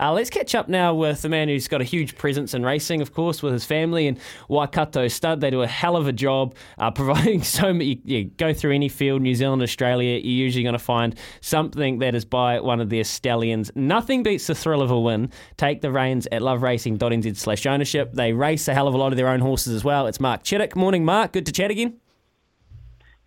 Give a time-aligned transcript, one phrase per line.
[0.00, 3.02] Uh, let's catch up now with the man who's got a huge presence in racing,
[3.02, 5.42] of course, with his family and Waikato Stud.
[5.42, 8.00] They do a hell of a job uh, providing so many.
[8.04, 12.14] You go through any field, New Zealand, Australia, you're usually going to find something that
[12.14, 13.70] is by one of their stallions.
[13.74, 15.30] Nothing beats the thrill of a win.
[15.58, 18.14] Take the reins at loveracing.nz slash ownership.
[18.14, 20.06] They race a hell of a lot of their own horses as well.
[20.06, 20.74] It's Mark Chittick.
[20.74, 21.32] Morning, Mark.
[21.32, 21.98] Good to chat again.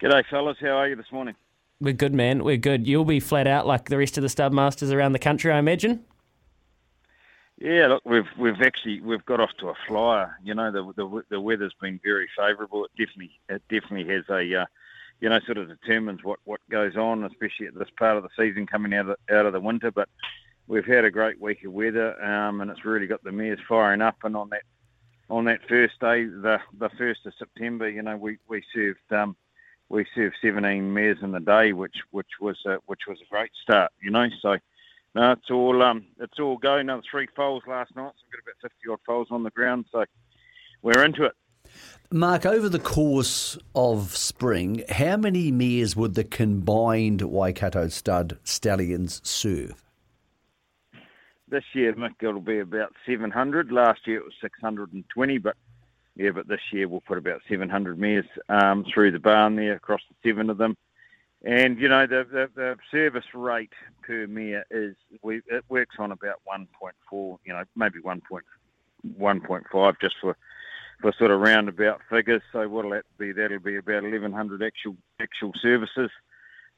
[0.02, 0.58] G'day, fellas.
[0.60, 1.36] How are you this morning?
[1.80, 2.44] We're good, man.
[2.44, 2.88] We're good.
[2.88, 5.60] You'll be flat out like the rest of the stud masters around the country, I
[5.60, 6.04] imagine.
[7.58, 10.36] Yeah, look, we've we've actually we've got off to a flyer.
[10.44, 12.86] You know, the the, the weather's been very favourable.
[12.86, 14.66] It definitely it definitely has a uh,
[15.22, 18.30] you know sort of determines what, what goes on, especially at this part of the
[18.38, 19.90] season coming out of the, out of the winter.
[19.90, 20.10] But
[20.68, 24.02] we've had a great week of weather, um, and it's really got the mares firing
[24.02, 24.18] up.
[24.24, 24.64] And on that
[25.30, 29.34] on that first day, the the first of September, you know, we we served um,
[29.88, 33.52] we served 17 mares in the day, which which was a, which was a great
[33.62, 33.92] start.
[34.02, 34.58] You know, so
[35.16, 36.76] no, it's all um, it's all go.
[36.76, 38.12] Another three foals last night.
[38.18, 39.86] So we've got about fifty odd foals on the ground.
[39.92, 40.04] So
[40.82, 41.32] we're into it.
[42.12, 49.22] Mark, over the course of spring, how many mares would the combined Waikato stud stallions
[49.24, 49.84] serve?
[51.48, 53.72] This year, Mick, it'll be about 700.
[53.72, 55.56] Last year it was 620, but
[56.16, 60.02] yeah, but this year we'll put about 700 mares um, through the barn there across
[60.10, 60.76] the seven of them.
[61.46, 66.12] And you know the, the, the service rate per mare is we it works on
[66.12, 70.36] about 1.4, you know maybe 1.1.5 just for
[71.02, 72.42] for sort of roundabout figures.
[72.52, 73.32] So what'll that be?
[73.32, 76.10] That'll be about 1,100 actual actual services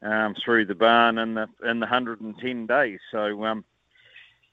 [0.02, 3.00] um, through the barn in the in the 110 days.
[3.10, 3.64] So um,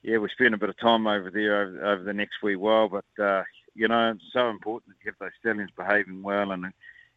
[0.04, 2.88] yeah, we spend a bit of time over there over, over the next wee while,
[2.88, 3.42] but uh,
[3.74, 6.66] you know it's so important to have those stallions behaving well and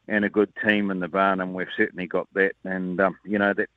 [0.08, 2.54] and a good team in the barn, and we've certainly got that.
[2.64, 3.70] And um, you know that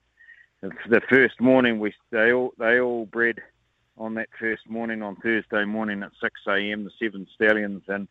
[0.63, 3.41] the first morning we they all they all bred
[3.99, 6.85] on that first morning on Thursday morning at 6 a.m.
[6.85, 8.09] The seven stallions and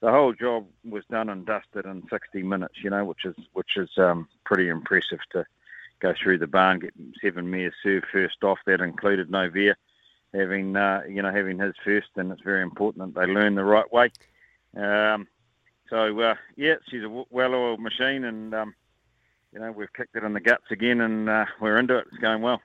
[0.00, 2.76] the whole job was done and dusted in 60 minutes.
[2.82, 5.44] You know, which is which is um, pretty impressive to
[6.00, 8.58] go through the barn, get seven mares served first off.
[8.66, 9.76] That included Novia
[10.34, 13.64] having uh, you know having his first, and it's very important that they learn the
[13.64, 14.10] right way.
[14.76, 15.26] Um,
[15.90, 18.74] so uh, yeah, she's a well-oiled machine, and um,
[19.52, 22.06] you know we've kicked it in the guts again, and uh, we're into it.
[22.10, 22.60] It's going well.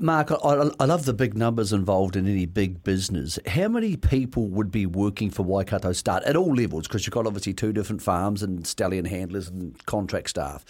[0.00, 3.38] Mark, I, I, love the big numbers involved in any big business.
[3.46, 6.88] How many people would be working for Waikato Stud at all levels?
[6.88, 10.64] Because you've got obviously two different farms and stallion handlers and contract staff.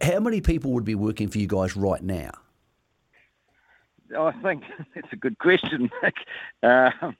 [0.00, 2.30] How many people would be working for you guys right now?
[4.16, 4.62] I think
[4.94, 6.14] it's a good question, Nick.
[6.62, 7.16] Um,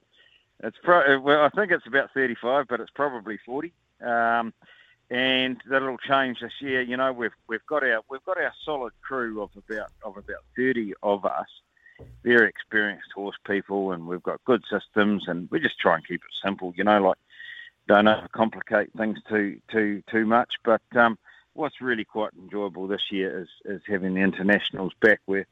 [0.62, 3.72] it's pro- well, I think it's about 35, but it's probably 40.
[4.00, 4.52] Um,
[5.10, 6.82] and that'll change this year.
[6.82, 10.44] You know, we've we've got our we've got our solid crew of about of about
[10.56, 11.46] 30 of us,
[12.22, 16.22] very experienced horse people, and we've got good systems, and we just try and keep
[16.22, 16.74] it simple.
[16.76, 17.16] You know, like
[17.86, 20.54] don't overcomplicate things too too too much.
[20.62, 21.18] But um,
[21.54, 25.20] what's really quite enjoyable this year is is having the internationals back.
[25.24, 25.46] Where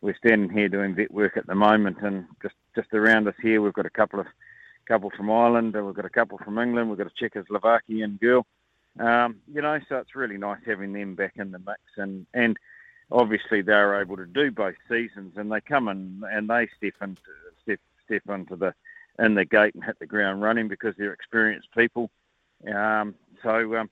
[0.00, 3.60] we're standing here doing vet work at the moment, and just just around us here,
[3.60, 4.26] we've got a couple of
[4.86, 8.44] couple from Ireland, and we've got a couple from England, we've got a Czechoslovakian girl.
[8.98, 12.56] Um, you know, so it's really nice having them back in the mix, and and
[13.12, 17.20] obviously they're able to do both seasons, and they come in and they step into
[17.62, 18.74] step step into the
[19.18, 22.10] in the gate and hit the ground running because they're experienced people.
[22.74, 23.90] Um, so um,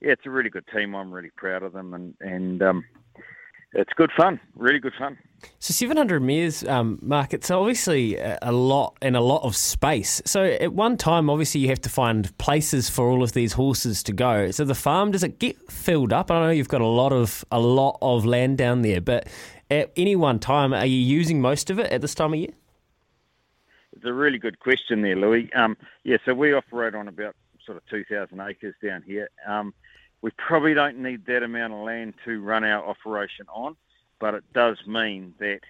[0.00, 0.94] yeah, it's a really good team.
[0.94, 2.84] I'm really proud of them, and and um,
[3.76, 5.18] it's good fun, really good fun.
[5.58, 10.22] So 700 mares, um, Mark, it's obviously a lot and a lot of space.
[10.24, 14.02] So at one time, obviously, you have to find places for all of these horses
[14.04, 14.50] to go.
[14.50, 16.30] So the farm, does it get filled up?
[16.30, 19.28] I know you've got a lot of a lot of land down there, but
[19.70, 22.54] at any one time, are you using most of it at this time of year?
[23.94, 25.52] It's a really good question there, Louis.
[25.54, 29.28] Um, yeah, so we operate on about sort of 2,000 acres down here.
[29.46, 29.74] Um,
[30.22, 33.76] we probably don't need that amount of land to run our operation on,
[34.18, 35.60] but it does mean that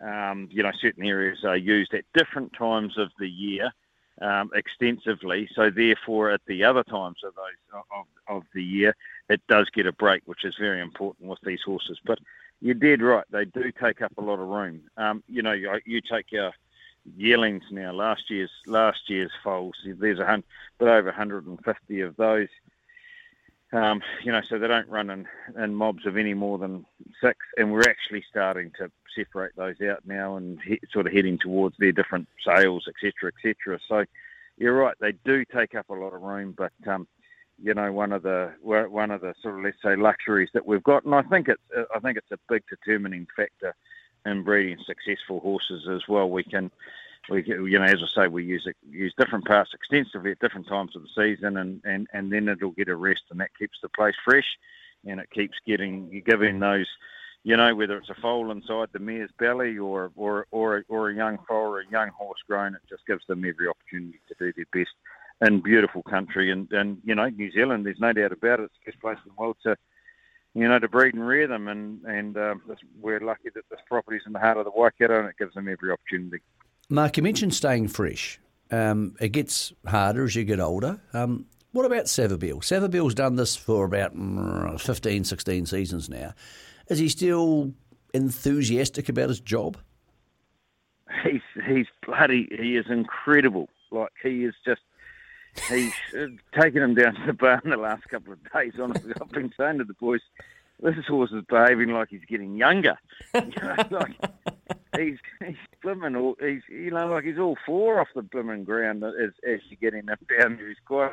[0.00, 3.70] Um, you know, certain areas are used at different times of the year
[4.20, 5.48] um, extensively.
[5.54, 8.06] So therefore, at the other times of those of,
[8.36, 8.96] of the year,
[9.28, 11.98] it does get a break, which is very important with these horses.
[12.04, 12.18] But
[12.60, 14.82] you're dead right; they do take up a lot of room.
[14.96, 16.52] Um, you know, you, you take your
[17.16, 17.92] yearlings now.
[17.92, 19.76] Last year's last year's foals.
[19.86, 20.46] There's a hundred,
[20.78, 22.48] but over 150 of those.
[23.72, 25.26] Um, you know, so they don't run in,
[25.56, 26.84] in mobs of any more than
[27.22, 31.38] six, and we're actually starting to separate those out now and he, sort of heading
[31.38, 33.78] towards their different sales, etc., etc.
[33.88, 34.04] So
[34.58, 37.08] you're right; they do take up a lot of room, but um,
[37.62, 40.82] you know, one of the one of the sort of let's say luxuries that we've
[40.82, 41.62] got, and I think it's
[41.94, 43.74] I think it's a big determining factor
[44.26, 46.28] in breeding successful horses as well.
[46.28, 46.70] We can
[47.28, 50.68] we you know as I say we use it, use different parts extensively at different
[50.68, 53.78] times of the season, and, and, and then it'll get a rest, and that keeps
[53.82, 54.58] the place fresh,
[55.06, 56.86] and it keeps getting giving those.
[57.44, 61.14] You know, whether it's a foal inside the mare's belly or, or, or, or a
[61.14, 64.52] young foal or a young horse grown, it just gives them every opportunity to do
[64.52, 64.94] their best
[65.44, 66.52] in beautiful country.
[66.52, 69.18] And, and you know, New Zealand, there's no doubt about it, it's the best place
[69.24, 69.76] in the world to,
[70.54, 71.66] you know, to breed and rear them.
[71.66, 72.62] And, and um,
[73.00, 75.68] we're lucky that this property's in the heart of the Waikato and it gives them
[75.68, 76.38] every opportunity.
[76.88, 78.38] Mark, you mentioned staying fresh.
[78.70, 81.00] Um, it gets harder as you get older.
[81.12, 82.58] Um, what about Savabeel?
[82.62, 86.34] Savabeel's done this for about mm, 15, 16 seasons now.
[86.88, 87.72] Is he still
[88.12, 89.78] enthusiastic about his job?
[91.24, 93.68] He's he's bloody he is incredible.
[93.90, 94.80] Like he is just
[95.68, 95.92] he's
[96.58, 98.72] taken him down to the barn the last couple of days.
[98.80, 100.20] Honestly, I've been saying to the boys,
[100.82, 102.98] this horse is behaving like he's getting younger.
[103.34, 104.16] You know, like
[104.96, 109.02] he's he's blooming all he's you know like he's all four off the blooming ground
[109.04, 110.68] as as you're getting him down there.
[110.68, 111.12] He's quite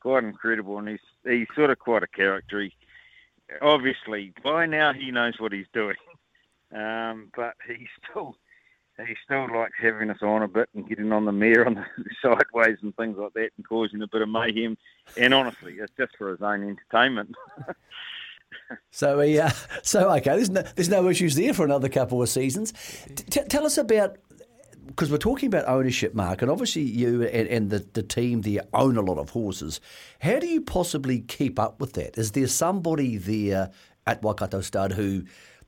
[0.00, 2.60] quite incredible, and he's he's sort of quite a character.
[2.60, 2.74] He,
[3.62, 5.96] obviously, by now he knows what he's doing,
[6.74, 8.36] um, but he still
[9.06, 11.84] he still likes having us on a bit and getting on the mare on the
[12.22, 14.76] sideways and things like that and causing a bit of mayhem.
[15.16, 17.34] And honestly, it's just for his own entertainment.
[18.90, 19.50] so, uh,
[19.82, 22.72] so okay, there's no, there's no issues there for another couple of seasons.
[23.14, 24.18] T- tell us about
[24.86, 28.62] because we're talking about ownership, Mark, and obviously you and, and the, the team there
[28.74, 29.80] own a lot of horses.
[30.20, 32.18] How do you possibly keep up with that?
[32.18, 33.70] Is there somebody there
[34.06, 35.24] at Waikato Stud who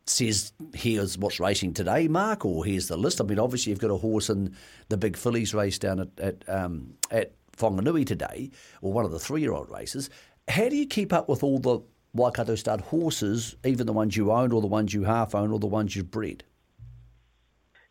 [0.06, 3.20] says, here's what's racing today, Mark, or here's the list?
[3.20, 4.56] I mean, obviously you've got a horse in
[4.88, 8.50] the big fillies race down at at, um, at Whanganui today,
[8.80, 10.10] or one of the three-year-old races.
[10.48, 11.80] How do you keep up with all the
[12.14, 15.58] Waikato Stud horses, even the ones you own, or the ones you half own, or
[15.58, 16.44] the ones you've bred?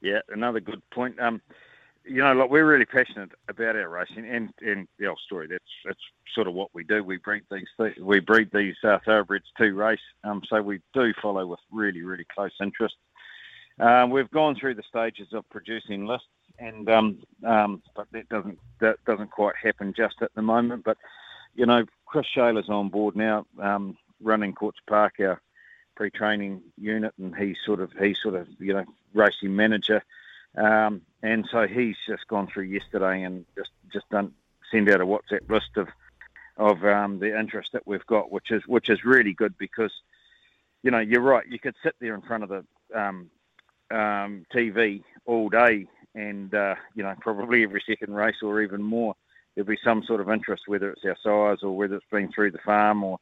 [0.02, 1.20] Yeah, another good point.
[1.20, 1.42] Um,
[2.04, 5.48] you know, like we're really passionate about our racing and, and the old story.
[5.48, 6.00] That's that's
[6.34, 7.04] sort of what we do.
[7.04, 10.00] We breed these we breed these uh, thoroughbreds to race.
[10.24, 12.96] Um, so we do follow with really really close interest.
[13.80, 16.28] Um, we've gone through the stages of producing lists,
[16.60, 20.84] and um, um, but that doesn't that doesn't quite happen just at the moment.
[20.84, 20.98] But
[21.56, 25.42] you know, Chris Shayler's on board now, um, running Courts Park, our
[25.96, 30.04] pre-training unit, and he's sort of he's sort of you know racing manager.
[30.58, 34.34] Um, and so he's just gone through yesterday and just just done
[34.72, 35.88] send out a WhatsApp list of
[36.58, 39.92] of um, the interest that we've got, which is which is really good because
[40.84, 41.48] you know you're right.
[41.48, 42.66] You could sit there in front of the
[43.00, 43.30] um,
[43.92, 49.16] um, TV all day, and uh, you know probably every second race or even more,
[49.56, 52.52] there'll be some sort of interest, whether it's our size or whether it's been through
[52.52, 53.20] the farm or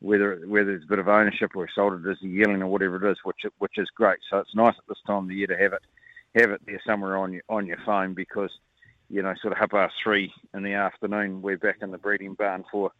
[0.00, 3.04] whether whether it's a bit of ownership or sold it as a yearling or whatever
[3.04, 4.18] it is, which which is great.
[4.30, 5.82] So it's nice at this time of the year to have it
[6.40, 8.50] have it there somewhere on your on your phone because
[9.08, 12.34] you know sort of half past three in the afternoon we're back in the breeding
[12.34, 12.90] barn for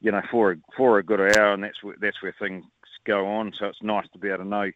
[0.00, 2.64] you know for a, for a good hour and that's where that's where things
[3.06, 3.52] go on.
[3.58, 4.70] So it's nice to be able to know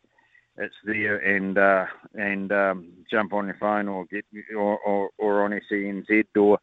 [0.56, 4.24] it's there and uh, and um, jump on your phone or get
[4.56, 6.58] or, or, or on SENZ or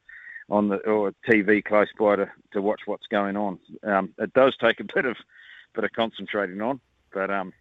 [0.49, 3.59] on the or TV close by to, to watch what's going on.
[3.83, 5.17] Um, it does take a bit of
[5.75, 6.79] bit of concentrating on,
[7.13, 7.53] but um,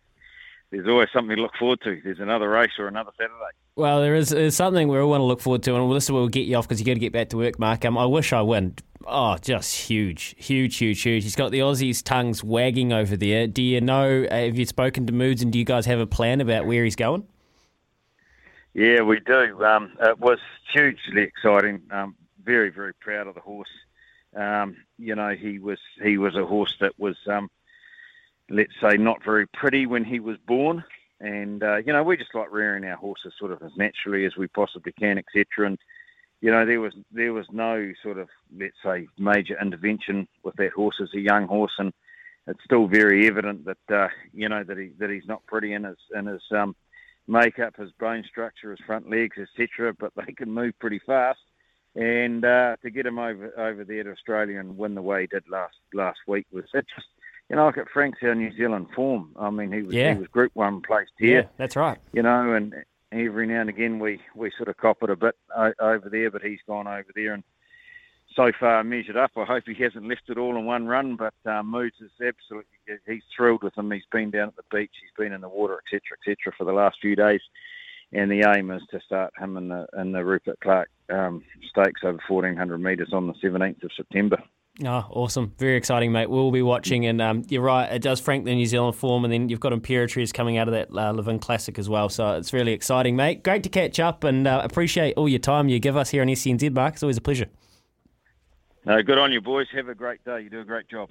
[0.71, 2.00] there's always something to look forward to.
[2.02, 3.35] There's another race or another Saturday.
[3.76, 6.28] Well, there is, is something we all want to look forward to, and this will
[6.28, 7.85] get you off because you got to get back to work, Mark.
[7.85, 8.75] Um, I wish I win.
[9.07, 11.23] Oh, just huge, huge, huge, huge.
[11.23, 13.47] He's got the Aussies' tongues wagging over there.
[13.47, 14.26] Do you know?
[14.31, 16.97] Have you spoken to Moods, and do you guys have a plan about where he's
[16.97, 17.26] going?
[18.75, 19.64] Yeah, we do.
[19.64, 20.38] Um, it was
[20.73, 21.83] hugely exciting.
[21.90, 22.16] Um,
[22.47, 23.69] very, very proud of the horse.
[24.35, 27.50] Um, you know, he was he was a horse that was um,
[28.50, 30.85] let's say, not very pretty when he was born.
[31.21, 34.37] And, uh, you know, we just like rearing our horses sort of as naturally as
[34.37, 35.67] we possibly can, etc.
[35.67, 35.79] And,
[36.41, 40.73] you know, there was there was no sort of, let's say, major intervention with that
[40.73, 41.73] horse as a young horse.
[41.79, 41.93] And
[42.47, 45.85] it's still very evident that, uh, you know, that he that he's not pretty in
[45.85, 46.76] his, in his, um,
[47.26, 49.95] make up his bone structure, his front legs, etc.
[49.99, 51.41] But they can move pretty fast,
[51.97, 55.26] and uh, to get him over over there to Australia and win the way he
[55.26, 57.07] did last last week was it just
[57.49, 59.33] you know look at Frank's our New Zealand form.
[59.38, 60.15] I mean he was Yeah.
[60.15, 61.99] he was Group One placed here Yeah, that's right.
[62.12, 62.75] you know, and
[63.12, 65.35] every now and again we, we sort of cop it a bit
[65.81, 67.45] over there, but he's gone over there and
[68.35, 69.31] so far measured up.
[69.37, 72.99] I hope he hasn't left it all in one run, but um, Moods is absolutely,
[73.07, 73.91] he's thrilled with him.
[73.91, 76.73] He's been down at the beach, he's been in the water, etc., etc., for the
[76.73, 77.41] last few days.
[78.16, 82.00] And the aim is to start him in the in the Rupert Clarke um, Stakes
[82.02, 84.38] over 1400 metres on the 17th of September.
[84.82, 85.52] Oh, awesome.
[85.58, 86.30] Very exciting, mate.
[86.30, 87.04] We'll be watching.
[87.04, 89.25] And um, you're right, it does frank the New Zealand form.
[89.25, 92.08] And then you've got Imperatriz coming out of that uh, Levin Classic as well.
[92.08, 93.42] So it's really exciting, mate.
[93.42, 96.28] Great to catch up and uh, appreciate all your time you give us here on
[96.28, 96.94] SENZ, Mark.
[96.94, 97.49] It's always a pleasure.
[98.87, 99.66] No, good on you, boys.
[99.75, 100.40] Have a great day.
[100.40, 101.11] You do a great job.